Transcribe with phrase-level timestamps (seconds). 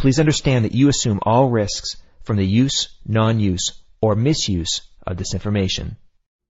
[0.00, 5.34] Please understand that you assume all risks from the use, non-use, or misuse of this
[5.34, 5.98] information.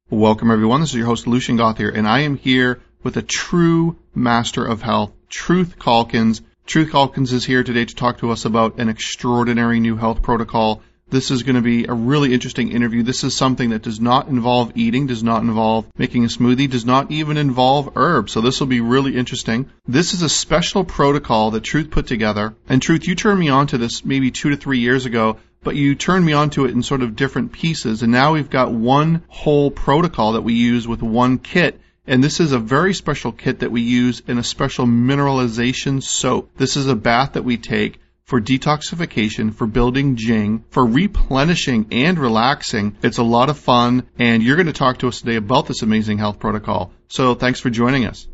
[0.08, 0.82] Welcome everyone.
[0.82, 4.82] This is your host Lucian Gauthier, and I am here with a true master of
[4.82, 6.42] health, Truth Calkins.
[6.64, 10.80] Truth Calkins is here today to talk to us about an extraordinary new health protocol.
[11.10, 13.02] This is going to be a really interesting interview.
[13.02, 16.86] This is something that does not involve eating, does not involve making a smoothie, does
[16.86, 18.32] not even involve herbs.
[18.32, 19.70] So this will be really interesting.
[19.86, 22.54] This is a special protocol that Truth put together.
[22.68, 25.76] And Truth, you turned me on to this maybe two to three years ago but
[25.76, 28.02] you turned me onto it in sort of different pieces.
[28.02, 31.78] And now we've got one whole protocol that we use with one kit.
[32.06, 36.50] And this is a very special kit that we use in a special mineralization soap.
[36.56, 38.00] This is a bath that we take
[38.30, 42.96] for detoxification, for building jing, for replenishing and relaxing.
[43.02, 45.82] It's a lot of fun, and you're going to talk to us today about this
[45.82, 46.92] amazing health protocol.
[47.08, 48.28] So thanks for joining us.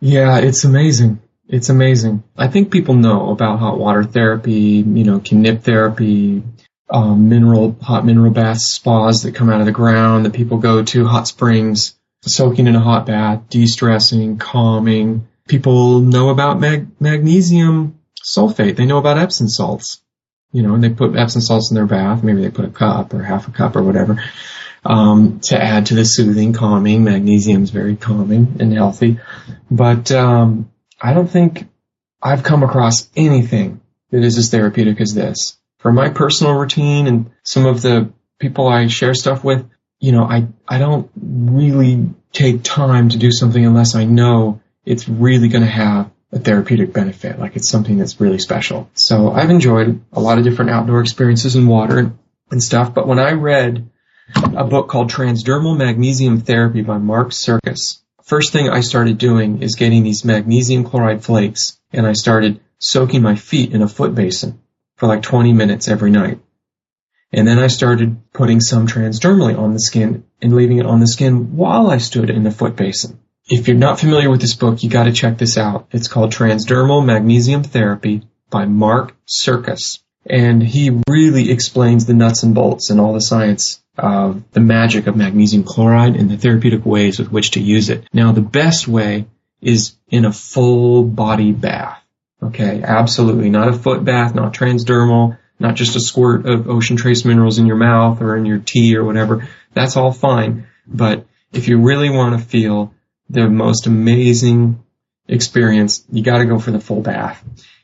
[0.00, 1.20] Yeah, it's amazing.
[1.48, 2.24] It's amazing.
[2.34, 6.42] I think people know about hot water therapy, you know, Kneipp therapy,
[6.88, 10.82] um, mineral, hot mineral baths, spas that come out of the ground that people go
[10.82, 15.28] to, hot springs, soaking in a hot bath, de-stressing, calming.
[15.46, 18.76] People know about mag- magnesium sulfate.
[18.76, 20.02] They know about Epsom salts.
[20.52, 22.22] You know, and they put Epsom salts in their bath.
[22.22, 24.22] Maybe they put a cup or half a cup or whatever
[24.88, 27.04] um, to add to the soothing, calming.
[27.04, 29.18] Magnesium is very calming and healthy,
[29.70, 31.68] but um, I don't think
[32.22, 33.80] I've come across anything
[34.10, 35.56] that is as therapeutic as this.
[35.78, 39.68] For my personal routine and some of the people I share stuff with,
[39.98, 45.08] you know, I, I don't really take time to do something unless I know it's
[45.08, 48.88] really going to have a therapeutic benefit, like it's something that's really special.
[48.94, 52.12] So I've enjoyed a lot of different outdoor experiences in water
[52.50, 53.90] and stuff, but when I read
[54.34, 59.76] a book called Transdermal Magnesium Therapy by Mark Sircus, first thing I started doing is
[59.76, 64.60] getting these magnesium chloride flakes and I started soaking my feet in a foot basin
[64.96, 66.40] for like 20 minutes every night.
[67.32, 71.06] And then I started putting some transdermally on the skin and leaving it on the
[71.06, 73.18] skin while I stood in the foot basin.
[73.48, 75.86] If you're not familiar with this book, you gotta check this out.
[75.92, 80.00] It's called Transdermal Magnesium Therapy by Mark Sircus.
[80.28, 85.06] And he really explains the nuts and bolts and all the science of the magic
[85.06, 88.08] of magnesium chloride and the therapeutic ways with which to use it.
[88.12, 89.26] Now, the best way
[89.60, 92.02] is in a full body bath.
[92.42, 93.48] Okay, absolutely.
[93.48, 97.66] Not a foot bath, not transdermal, not just a squirt of ocean trace minerals in
[97.66, 99.48] your mouth or in your tea or whatever.
[99.72, 100.66] That's all fine.
[100.84, 102.92] But if you really want to feel
[103.28, 104.84] the most amazing
[105.28, 107.42] experience, you got to go for the full bath.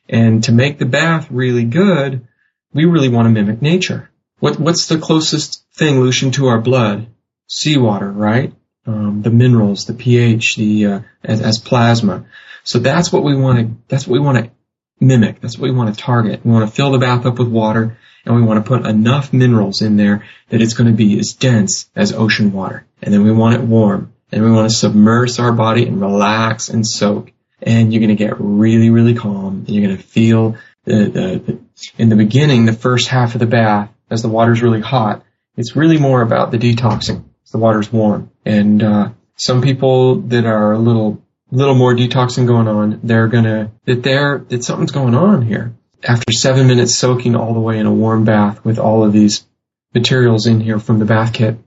[0.08, 2.26] And to make the bath really good,
[2.72, 4.10] we really want to mimic nature.
[4.38, 7.06] What, what's the closest thing, Lucian, to our blood?
[7.48, 8.52] Seawater, right?
[8.86, 12.24] Um, the minerals, the pH, the uh, as, as plasma.
[12.64, 13.76] So that's what we want to.
[13.88, 14.50] That's what we want to
[14.98, 15.40] mimic.
[15.40, 16.44] That's what we want to target.
[16.44, 19.32] We want to fill the bath up with water, and we want to put enough
[19.32, 22.86] minerals in there that it's going to be as dense as ocean water.
[23.02, 26.70] And then we want it warm, and we want to submerge our body and relax
[26.70, 27.32] and soak.
[27.60, 29.64] And you're going to get really, really calm.
[29.66, 31.60] And you're going to feel the, the, the
[31.98, 35.24] in the beginning, the first half of the bath as the water's really hot,
[35.56, 37.24] it's really more about the detoxing.
[37.52, 38.30] The water's warm.
[38.46, 43.72] And, uh, some people that are a little, little more detoxing going on, they're gonna,
[43.84, 45.74] that they're, that something's going on here.
[46.02, 49.46] After seven minutes soaking all the way in a warm bath with all of these
[49.94, 51.58] materials in here from the bath kit,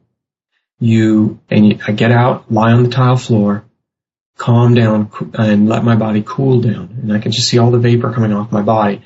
[0.80, 3.66] you, and you, I get out, lie on the tile floor,
[4.38, 7.00] calm down and let my body cool down.
[7.02, 9.02] And I can just see all the vapor coming off my body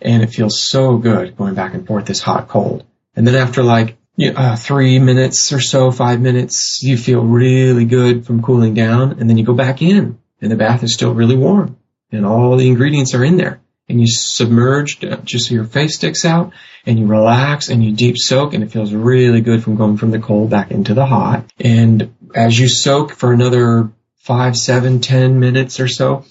[0.00, 2.84] and it feels so good going back and forth this hot cold.
[3.16, 8.26] And then after like uh, three minutes or so, five minutes, you feel really good
[8.26, 11.36] from cooling down, and then you go back in, and the bath is still really
[11.36, 11.78] warm,
[12.12, 13.60] and all the ingredients are in there.
[13.88, 16.52] And you submerge uh, just so your face sticks out,
[16.86, 20.10] and you relax, and you deep soak, and it feels really good from going from
[20.10, 21.44] the cold back into the hot.
[21.60, 26.24] And as you soak for another five, seven, ten minutes or so,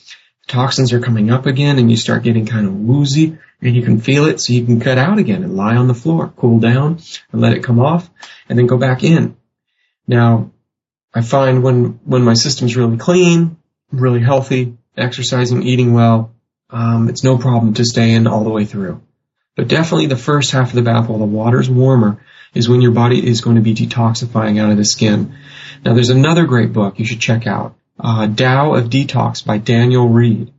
[0.48, 4.00] toxins are coming up again and you start getting kind of woozy and you can
[4.00, 7.00] feel it so you can cut out again and lie on the floor, cool down
[7.32, 8.10] and let it come off
[8.50, 9.38] and then go back in.
[10.08, 10.52] Now,
[11.14, 13.58] I find when, when my system's really clean,
[13.92, 16.34] really healthy, exercising, eating well,
[16.70, 19.02] um, it's no problem to stay in all the way through.
[19.56, 22.24] But definitely the first half of the bath while the water's warmer
[22.54, 25.36] is when your body is going to be detoxifying out of the skin.
[25.84, 30.08] Now there's another great book you should check out, uh, Tao of Detox by Daniel
[30.08, 30.52] Reid.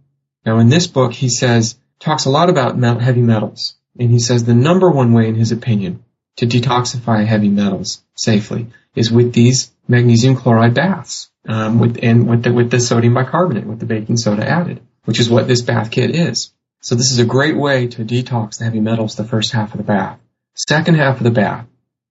[0.46, 3.74] Now in this book he says, talks a lot about heavy metals.
[3.98, 6.04] And he says the number one way in his opinion
[6.36, 12.42] to detoxify heavy metals safely is with these magnesium chloride baths, um, with, and with
[12.42, 15.90] the, with the sodium bicarbonate, with the baking soda added, which is what this bath
[15.90, 16.52] kit is.
[16.80, 19.78] So this is a great way to detox the heavy metals the first half of
[19.78, 20.18] the bath.
[20.54, 21.66] Second half of the bath,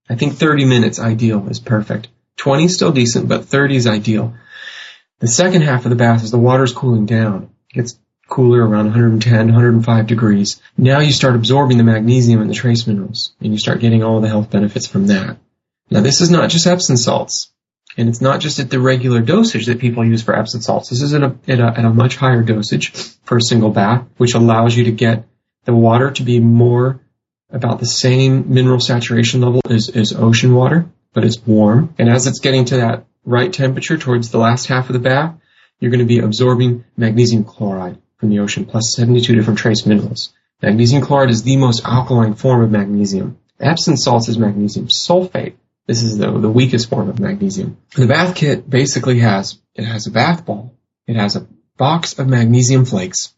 [0.10, 2.08] I think 30 minutes ideal is perfect.
[2.38, 4.34] 20 is still decent, but 30 is ideal.
[5.20, 7.98] The second half of the bath, is the water is cooling down, it gets
[8.28, 10.60] cooler around 110, 105 degrees.
[10.76, 14.22] Now you start absorbing the magnesium and the trace minerals, and you start getting all
[14.22, 15.38] the health benefits from that.
[15.90, 17.53] Now this is not just Epsom salts,
[17.98, 20.90] and it's not just at the regular dosage that people use for Epsom salts.
[20.90, 22.92] This is at a, at a, at a much higher dosage
[23.24, 25.26] for a single bath, which allows you to get
[25.66, 27.00] the water to be more
[27.50, 31.94] about the same mineral saturation level as, as ocean water, but it's warm.
[32.00, 35.36] And as it's getting to that right temperature towards the last half of the bath,
[35.80, 40.34] you're going to be absorbing magnesium chloride from the ocean plus 72 different trace minerals.
[40.62, 43.38] Magnesium chloride is the most alkaline form of magnesium.
[43.60, 45.54] Epsom salts is magnesium sulfate.
[45.86, 47.78] This is the, the weakest form of magnesium.
[47.96, 50.78] The bath kit basically has, it has a bath ball.
[51.08, 51.48] It has a
[51.78, 53.34] box of magnesium flakes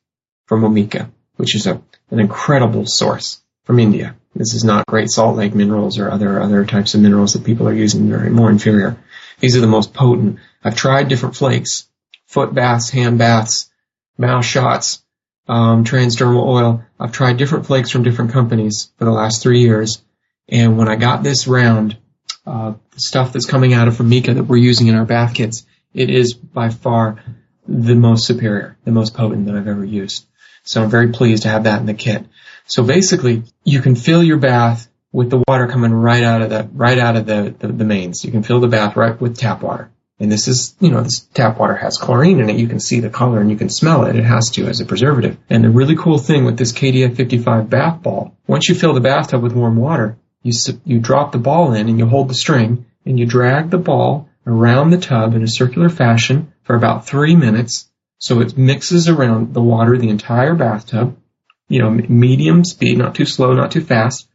[0.46, 1.82] from Omika, which is a,
[2.12, 4.16] an incredible source from India.
[4.36, 7.68] This is not Great Salt Lake minerals or other other types of minerals that people
[7.70, 8.10] are using.
[8.10, 8.98] They're more inferior.
[9.40, 10.40] These are the most potent.
[10.64, 11.88] I've tried different flakes,
[12.26, 13.70] foot baths, hand baths,
[14.18, 15.04] mouth shots,
[15.48, 16.84] um, transdermal oil.
[17.00, 20.02] I've tried different flakes from different companies for the last three years.
[20.50, 21.98] And when I got this round,
[22.46, 25.66] uh, the stuff that's coming out of Formica that we're using in our bath kits,
[25.94, 27.24] it is by far
[27.68, 30.26] the most superior, the most potent that I've ever used.
[30.64, 32.26] So I'm very pleased to have that in the kit.
[32.66, 36.70] So basically, you can fill your bath with the water coming right out of the
[36.74, 38.26] right out of the, the, the mains.
[38.26, 39.92] You can fill the bath right with tap water.
[40.20, 42.58] And this is, you know, this tap water has chlorine in it.
[42.58, 44.16] You can see the color and you can smell it.
[44.16, 45.38] It has to as a preservative.
[45.50, 49.02] And the really cool thing with this KDF 55 bath ball, once you fill the
[49.02, 50.54] bathtub with warm water, you,
[50.86, 54.30] you drop the ball in and you hold the string and you drag the ball
[54.48, 57.90] around the tub in a circular fashion for about three minutes.
[58.20, 61.18] So it mixes around the water, the entire bathtub
[61.68, 64.28] you know, medium speed, not too slow, not too fast.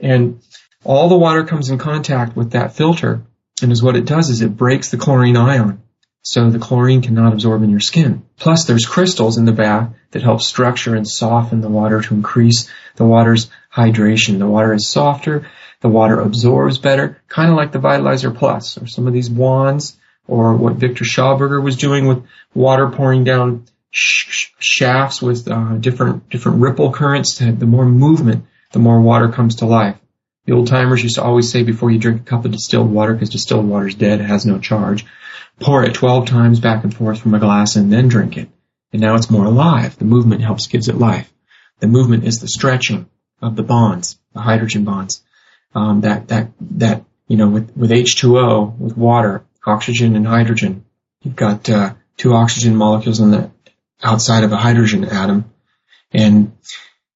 [0.00, 0.40] And
[0.84, 3.22] all the water comes in contact with that filter.
[3.62, 5.82] And is what it does is it breaks the chlorine ion.
[6.22, 8.22] So the chlorine cannot absorb in your skin.
[8.36, 12.70] Plus there's crystals in the bath that help structure and soften the water to increase
[12.96, 14.38] the water's hydration.
[14.38, 15.48] The water is softer.
[15.80, 19.96] The water absorbs better, kind of like the Vitalizer Plus or some of these wands
[20.26, 26.28] or what Viktor Schauberger was doing with water pouring down sh- shafts with uh, different
[26.28, 27.38] different ripple currents.
[27.38, 29.96] The more movement, the more water comes to life.
[30.46, 33.12] The old timers used to always say before you drink a cup of distilled water,
[33.12, 35.04] because distilled water is dead, it has no charge,
[35.60, 38.48] pour it 12 times back and forth from a glass and then drink it.
[38.92, 39.98] And now it's more alive.
[39.98, 41.30] The movement helps gives it life.
[41.80, 43.08] The movement is the stretching
[43.40, 45.22] of the bonds, the hydrogen bonds.
[45.74, 50.84] Um, that that that you know with with H2O with water, oxygen and hydrogen,
[51.22, 53.50] you've got uh, two oxygen molecules in the
[54.02, 55.52] outside of a hydrogen atom.
[56.12, 56.52] And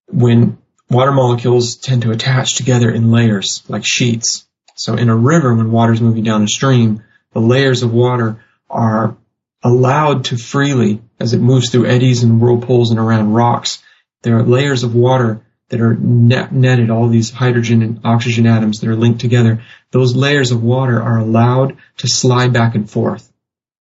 [0.06, 0.58] when
[0.90, 4.46] water molecules tend to attach together in layers, like sheets.
[4.74, 7.02] So in a river, when water is moving down a stream,
[7.32, 9.16] the layers of water are
[9.62, 13.82] allowed to freely, as it moves through eddies and whirlpools and around rocks,
[14.22, 18.80] there are layers of water that are net, netted, all these hydrogen and oxygen atoms
[18.80, 19.62] that are linked together.
[19.90, 23.32] Those layers of water are allowed to slide back and forth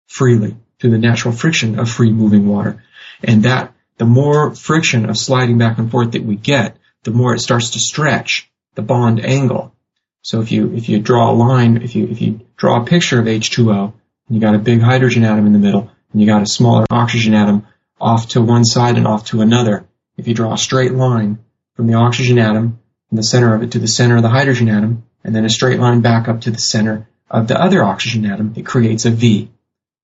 [0.07, 2.85] freely through the natural friction of free moving water.
[3.25, 7.35] And that, the more friction of sliding back and forth that we get, the more
[7.35, 9.75] it starts to stretch the bond angle.
[10.21, 13.19] So if you, if you draw a line, if you, if you draw a picture
[13.19, 13.95] of H2O, and
[14.29, 17.33] you got a big hydrogen atom in the middle, and you got a smaller oxygen
[17.33, 17.67] atom
[17.99, 19.87] off to one side and off to another,
[20.19, 21.39] if you draw a straight line
[21.81, 22.79] from the oxygen atom
[23.11, 25.49] in the center of it to the center of the hydrogen atom, and then a
[25.49, 29.11] straight line back up to the center of the other oxygen atom, it creates a
[29.11, 29.51] V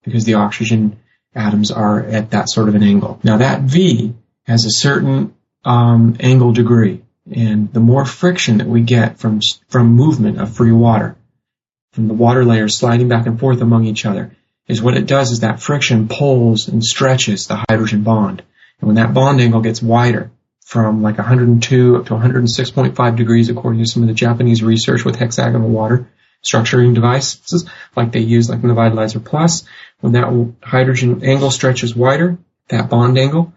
[0.03, 0.99] because the oxygen
[1.35, 3.21] atoms are at that sort of an angle.
[3.23, 4.15] Now that V
[4.47, 5.35] has a certain
[5.67, 10.73] um, angle degree, and the more friction that we get from from movement of free
[10.73, 11.15] water,
[11.93, 14.35] from the water layers sliding back and forth among each other,
[14.67, 18.43] is what it does is that friction pulls and stretches the hydrogen bond.
[18.81, 20.31] And when that bond angle gets wider,
[20.67, 25.15] from like 102 up to 106.5 degrees, according to some of the Japanese research with
[25.15, 26.11] hexagonal water,
[26.45, 29.65] structuring devices like they use like in the Vitalizer Plus.
[30.01, 33.55] When that hydrogen angle stretches wider, that bond angle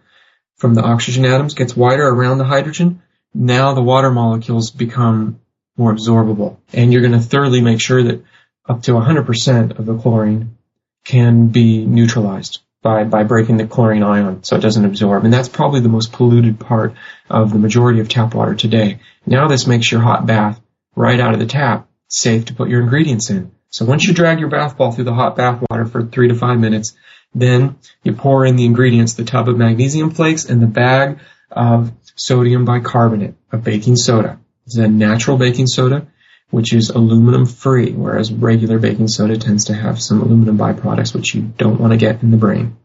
[0.57, 3.01] from the oxygen atoms gets wider around the hydrogen,
[3.33, 5.41] now the water molecules become
[5.77, 6.57] more absorbable.
[6.73, 8.23] And you're going to thoroughly make sure that
[8.67, 10.57] up to 100% of the chlorine
[11.05, 15.25] can be neutralized by, by breaking the chlorine ion so it doesn't absorb.
[15.25, 16.95] And that's probably the most polluted part
[17.29, 18.99] of the majority of tap water today.
[19.25, 20.61] Now this makes your hot bath
[20.95, 23.51] right out of the tap safe to put your ingredients in.
[23.69, 26.35] So once you drag your bath ball through the hot bath water for three to
[26.35, 26.95] five minutes,
[27.35, 31.19] then you pour in the ingredients, the tub of magnesium flakes and the bag
[31.51, 34.39] of sodium bicarbonate of baking soda.
[34.65, 36.07] It's a natural baking soda,
[36.49, 41.35] which is aluminum free, whereas regular baking soda tends to have some aluminum byproducts which
[41.35, 42.77] you don't want to get in the brain.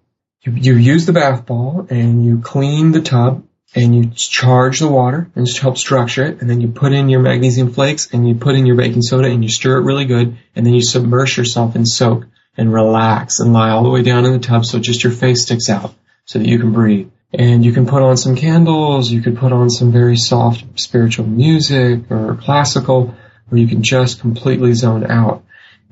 [0.42, 4.88] You, you use the bath ball and you clean the tub and you charge the
[4.88, 8.28] water and just help structure it and then you put in your magnesium flakes and
[8.28, 10.82] you put in your baking soda and you stir it really good and then you
[10.82, 14.64] submerge yourself in soak and relax and lie all the way down in the tub
[14.64, 15.94] so just your face sticks out
[16.24, 17.10] so that you can breathe.
[17.32, 21.26] And you can put on some candles, you could put on some very soft spiritual
[21.26, 23.14] music or classical,
[23.50, 25.44] or you can just completely zone out.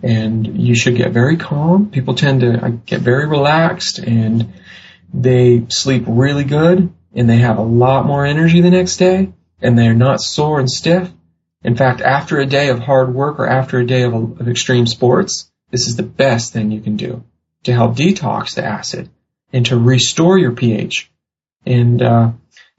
[0.03, 1.91] And you should get very calm.
[1.91, 4.53] People tend to get very relaxed and
[5.15, 9.79] they sleep really good and they have a lot more energy the next day and
[9.79, 11.11] they're not sore and stiff.
[11.63, 14.87] In fact, after a day of hard work or after a day of, of extreme
[14.87, 17.25] sports, this is the best thing you can do
[17.65, 19.09] to help detox the acid
[19.53, 21.11] and to restore your pH.
[21.65, 22.33] And uh,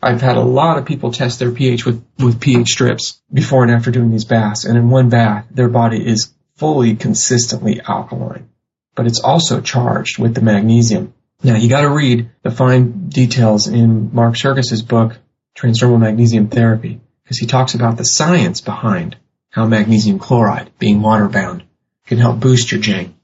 [0.03, 3.71] I've had a lot of people test their pH with, with pH strips before and
[3.71, 4.65] after doing these baths.
[4.65, 8.49] And in one bath, their body is fully consistently alkaline.
[8.95, 11.13] But it's also charged with the magnesium.
[11.41, 15.17] Now you gotta read the fine details in Mark Sircus's book,
[15.57, 19.15] Transdermal Magnesium Therapy, because he talks about the science behind
[19.49, 21.63] how magnesium chloride, being water bound,
[22.07, 23.15] can help boost your Jing.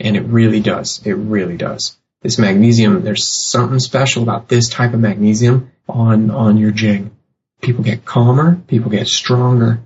[0.00, 1.00] And it really does.
[1.04, 1.96] It really does.
[2.22, 7.16] This magnesium, there's something special about this type of magnesium on, on your Jing.
[7.60, 9.80] People get calmer, people get stronger,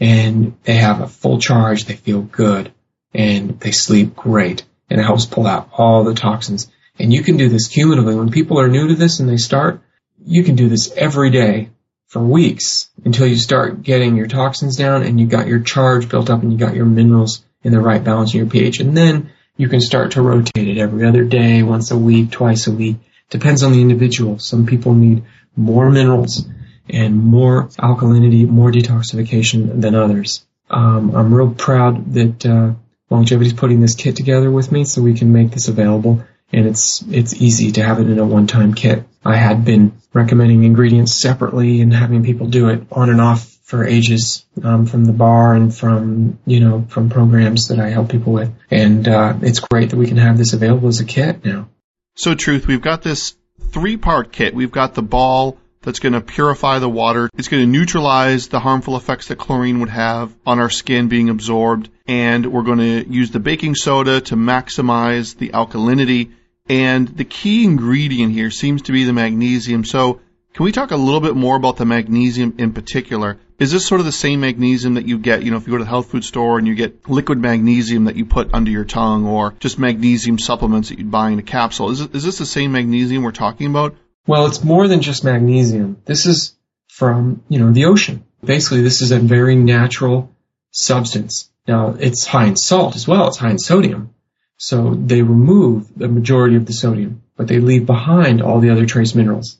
[0.00, 2.72] and they have a full charge, they feel good,
[3.14, 6.68] and they sleep great, and it helps pull out all the toxins
[6.98, 8.14] and you can do this cumulatively.
[8.14, 9.80] When people are new to this and they start,
[10.24, 11.70] you can do this every day
[12.06, 16.30] for weeks until you start getting your toxins down and you got your charge built
[16.30, 18.80] up and you got your minerals in the right balance in your pH.
[18.80, 22.66] And then you can start to rotate it every other day, once a week, twice
[22.66, 22.96] a week.
[23.32, 24.38] Depends on the individual.
[24.38, 25.24] Some people need
[25.56, 26.46] more minerals
[26.88, 30.44] and more alkalinity, more detoxification than others.
[30.70, 32.74] Um, I'm real proud that uh,
[33.10, 37.02] Longevity's putting this kit together with me so we can make this available and it's
[37.10, 39.04] it's easy to have it in a one-time kit.
[39.24, 43.86] I had been recommending ingredients separately and having people do it on and off for
[43.86, 48.34] ages um, from the bar and from you know from programs that I help people
[48.34, 51.68] with, and uh, it's great that we can have this available as a kit now.
[52.14, 53.34] So, truth, we've got this
[53.70, 54.54] three-part kit.
[54.54, 57.28] We've got the ball that's going to purify the water.
[57.36, 61.28] It's going to neutralize the harmful effects that chlorine would have on our skin being
[61.28, 61.88] absorbed.
[62.06, 66.32] And we're going to use the baking soda to maximize the alkalinity
[66.68, 69.84] and the key ingredient here seems to be the magnesium.
[69.84, 70.20] So
[70.54, 73.38] can we talk a little bit more about the magnesium in particular?
[73.62, 75.78] Is this sort of the same magnesium that you get, you know, if you go
[75.78, 78.84] to the health food store and you get liquid magnesium that you put under your
[78.84, 81.92] tongue or just magnesium supplements that you'd buy in a capsule?
[81.92, 83.94] Is, it, is this the same magnesium we're talking about?
[84.26, 86.02] Well, it's more than just magnesium.
[86.04, 86.56] This is
[86.88, 88.24] from, you know, the ocean.
[88.44, 90.34] Basically, this is a very natural
[90.72, 91.48] substance.
[91.68, 93.28] Now, it's high in salt as well.
[93.28, 94.12] It's high in sodium.
[94.56, 98.86] So they remove the majority of the sodium, but they leave behind all the other
[98.86, 99.56] trace minerals.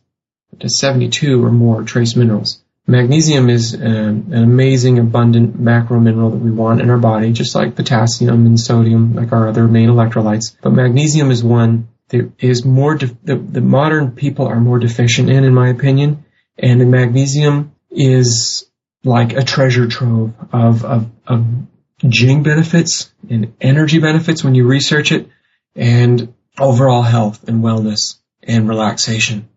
[0.53, 2.62] Up to 72 or more trace minerals.
[2.87, 7.33] Magnesium is an, um, an amazing, abundant macro mineral that we want in our body,
[7.33, 10.57] just like potassium and sodium, like our other main electrolytes.
[10.61, 15.31] But magnesium is one that is more, de- the, the modern people are more deficient
[15.31, 16.25] in, in my opinion.
[16.59, 18.69] And the magnesium is
[19.05, 21.47] like a treasure trove of, of, of
[22.09, 25.29] Jing benefits and energy benefits when you research it
[25.77, 29.49] and overall health and wellness and relaxation.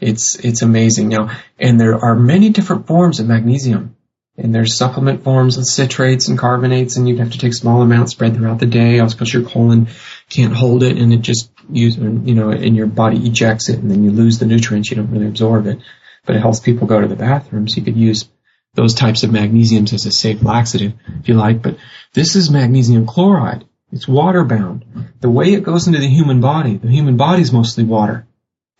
[0.00, 1.36] It's, it's amazing now.
[1.58, 3.96] And there are many different forms of magnesium.
[4.36, 8.12] And there's supplement forms with citrates and carbonates and you'd have to take small amounts
[8.12, 9.86] spread throughout the day because your colon
[10.28, 13.90] can't hold it and it just use, you know, and your body ejects it and
[13.90, 14.90] then you lose the nutrients.
[14.90, 15.78] You don't really absorb it.
[16.26, 18.28] But it helps people go to the bathroom so you could use
[18.74, 21.76] those types of magnesiums as a safe laxative, if you like, but
[22.12, 23.64] this is magnesium chloride.
[23.92, 24.84] It's water bound.
[25.20, 28.26] The way it goes into the human body, the human body is mostly water.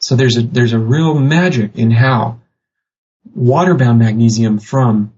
[0.05, 2.41] So there's a, there's a real magic in how
[3.35, 5.15] water bound magnesium from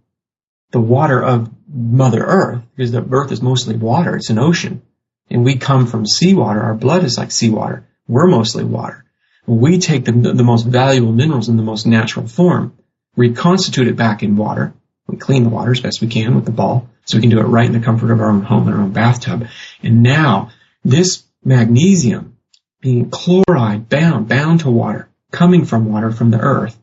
[0.71, 4.83] the water of Mother Earth, because the Earth is mostly water, it's an ocean.
[5.29, 7.85] And we come from seawater, our blood is like seawater.
[8.07, 9.05] We're mostly water.
[9.45, 12.79] We take the, the most valuable minerals in the most natural form
[13.17, 14.73] reconstitute it back in water.
[15.09, 17.41] We clean the water as best we can with the ball, so we can do
[17.41, 19.49] it right in the comfort of our own home in our own bathtub.
[19.83, 20.53] And now
[20.85, 22.36] this magnesium
[22.81, 26.79] being chloride bound, bound to water, coming from water from the earth,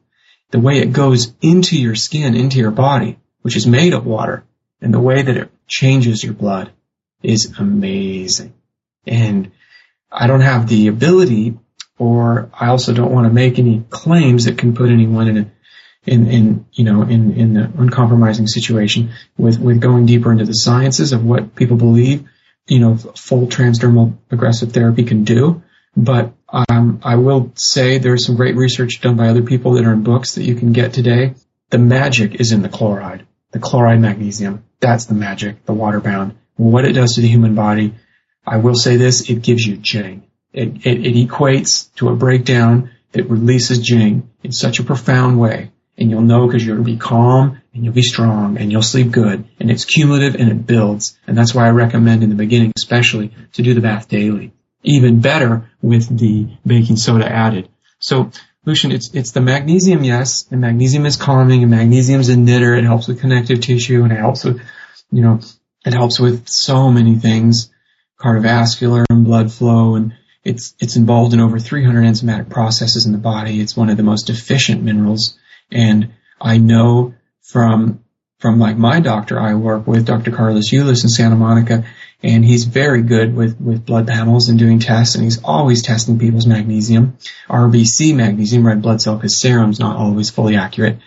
[0.51, 4.43] the way it goes into your skin, into your body, which is made of water,
[4.81, 6.71] and the way that it changes your blood
[7.21, 8.53] is amazing.
[9.07, 9.51] And
[10.11, 11.57] I don't have the ability
[11.97, 15.51] or I also don't want to make any claims that can put anyone in a
[16.05, 20.53] in, in you know in in an uncompromising situation with with going deeper into the
[20.53, 22.27] sciences of what people believe
[22.67, 25.62] you know full transdermal aggressive therapy can do
[25.95, 29.93] but um, I will say there's some great research done by other people that are
[29.93, 31.35] in books that you can get today.
[31.69, 34.63] The magic is in the chloride, the chloride magnesium.
[34.79, 36.35] That's the magic, the water bound.
[36.55, 37.95] What it does to the human body,
[38.45, 40.27] I will say this, it gives you jing.
[40.51, 45.71] It, it, it equates to a breakdown that releases jing in such a profound way.
[45.97, 49.45] And you'll know because you'll be calm and you'll be strong and you'll sleep good.
[49.59, 51.17] And it's cumulative and it builds.
[51.27, 54.53] And that's why I recommend in the beginning, especially, to do the bath daily.
[54.83, 57.69] Even better with the baking soda added.
[57.99, 58.31] So,
[58.65, 62.75] Lucian, it's, it's the magnesium, yes, and magnesium is calming and magnesium's a knitter.
[62.75, 64.61] It helps with connective tissue and it helps with,
[65.11, 65.39] you know,
[65.85, 67.69] it helps with so many things,
[68.19, 70.13] cardiovascular and blood flow and
[70.43, 73.61] it's, it's involved in over 300 enzymatic processes in the body.
[73.61, 75.37] It's one of the most efficient minerals.
[75.71, 78.03] And I know from,
[78.39, 80.31] from like my doctor I work with, Dr.
[80.31, 81.85] Carlos Ulis in Santa Monica,
[82.23, 86.17] and he's very good with, with blood panels and doing tests, and he's always testing
[86.17, 87.17] people's magnesium.
[87.49, 90.99] RBC magnesium, red blood cell, because serum's not always fully accurate.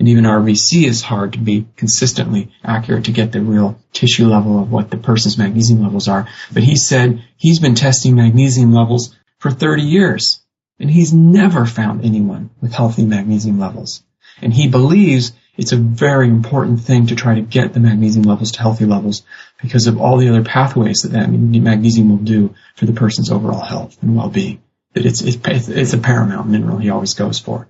[0.00, 4.60] And even RBC is hard to be consistently accurate to get the real tissue level
[4.60, 6.28] of what the person's magnesium levels are.
[6.52, 10.42] But he said he's been testing magnesium levels for 30 years
[10.80, 14.02] and he's never found anyone with healthy magnesium levels.
[14.42, 18.52] And he believes it's a very important thing to try to get the magnesium levels
[18.52, 19.22] to healthy levels
[19.62, 23.60] because of all the other pathways that that magnesium will do for the person's overall
[23.60, 24.62] health and well-being.
[24.94, 25.38] That it's, it's,
[25.68, 27.68] it's a paramount mineral he always goes for.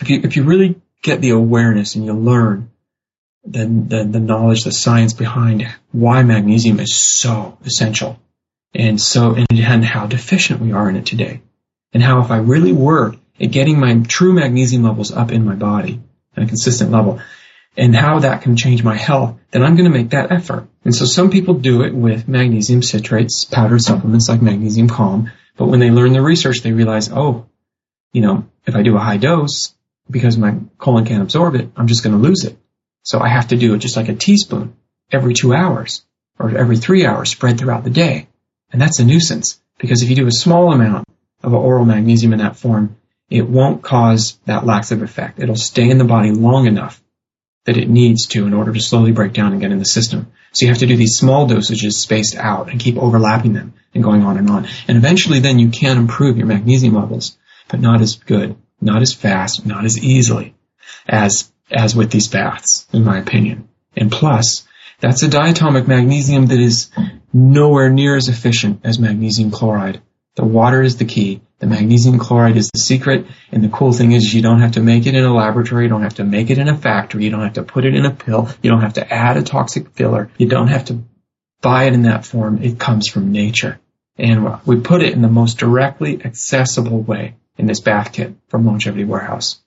[0.00, 2.70] If you, if you really get the awareness and you learn
[3.44, 8.20] the, the, the knowledge, the science behind why magnesium is so essential
[8.74, 11.40] and so, and, and how deficient we are in it today.
[11.92, 15.54] And how if I really work at getting my true magnesium levels up in my
[15.54, 16.00] body
[16.36, 17.20] a consistent level
[17.76, 20.68] and how that can change my health, then I'm going to make that effort.
[20.84, 25.30] And so some people do it with magnesium citrates, powdered supplements like magnesium calm.
[25.56, 27.46] But when they learn the research, they realize, oh,
[28.12, 29.74] you know, if I do a high dose,
[30.10, 32.58] because my colon can't absorb it, I'm just going to lose it.
[33.04, 34.76] So I have to do it just like a teaspoon
[35.10, 36.04] every two hours
[36.38, 38.28] or every three hours spread throughout the day.
[38.70, 41.06] And that's a nuisance because if you do a small amount
[41.42, 42.96] of oral magnesium in that form,
[43.32, 45.38] it won't cause that laxative effect.
[45.38, 47.02] It'll stay in the body long enough
[47.64, 50.32] that it needs to in order to slowly break down and get in the system.
[50.52, 54.02] So you have to do these small dosages spaced out and keep overlapping them and
[54.02, 54.66] going on and on.
[54.88, 59.14] And eventually then you can improve your magnesium levels, but not as good not as
[59.14, 60.54] fast, not as easily
[61.08, 63.68] as, as with these baths, in my opinion.
[63.96, 64.66] And plus,
[65.00, 66.90] that's a diatomic magnesium that is
[67.32, 70.02] nowhere near as efficient as magnesium chloride.
[70.34, 71.42] The water is the key.
[71.62, 73.24] The magnesium chloride is the secret.
[73.52, 75.84] And the cool thing is you don't have to make it in a laboratory.
[75.84, 77.22] You don't have to make it in a factory.
[77.22, 78.48] You don't have to put it in a pill.
[78.62, 80.28] You don't have to add a toxic filler.
[80.38, 81.04] You don't have to
[81.60, 82.64] buy it in that form.
[82.64, 83.78] It comes from nature.
[84.18, 88.66] And we put it in the most directly accessible way in this bath kit from
[88.66, 89.60] Longevity Warehouse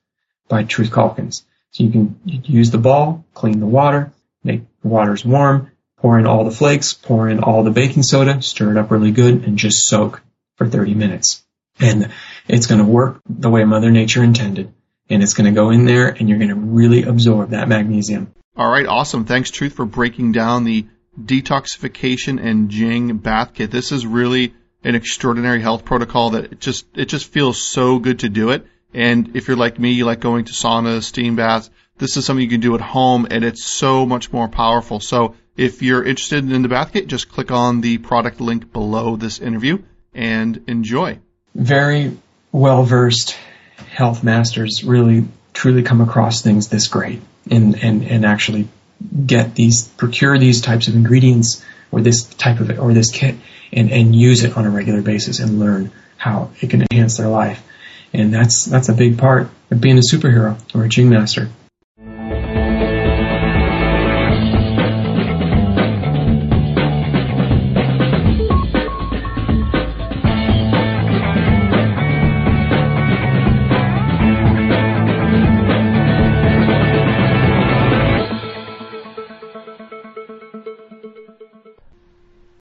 [0.50, 1.46] by Truth Calkins.
[1.72, 4.12] So you can use the ball, clean the water,
[4.44, 8.42] make the waters warm, pour in all the flakes, pour in all the baking soda,
[8.42, 10.22] stir it up really good, and just soak
[10.58, 11.45] for 30 minutes.
[11.80, 12.12] And
[12.48, 14.74] it's going to work the way Mother Nature intended.
[15.10, 18.34] And it's going to go in there and you're going to really absorb that magnesium.
[18.58, 19.26] All right, awesome.
[19.26, 20.88] Thanks, Truth, for breaking down the
[21.22, 23.72] detoxification and Jing bath kit.
[23.72, 28.20] This is really an extraordinary health protocol that it just it just feels so good
[28.20, 28.66] to do it.
[28.94, 31.70] And if you're like me, you like going to saunas, steam baths.
[31.98, 35.00] This is something you can do at home, and it's so much more powerful.
[35.00, 39.16] So if you're interested in the bath kit, just click on the product link below
[39.16, 39.84] this interview
[40.14, 41.20] and enjoy.
[41.56, 42.18] Very
[42.52, 43.36] well versed
[43.90, 48.68] health masters really truly come across things this great and, and, and actually
[49.26, 53.36] get these procure these types of ingredients or this type of or this kit
[53.72, 57.28] and, and use it on a regular basis and learn how it can enhance their
[57.28, 57.62] life.
[58.14, 61.50] And that's that's a big part of being a superhero or a Jing master.